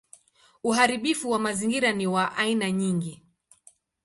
[0.63, 3.23] Uharibifu wa mazingira ni wa aina nyingi.